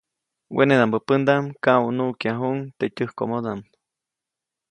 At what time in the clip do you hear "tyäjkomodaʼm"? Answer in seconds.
2.95-3.61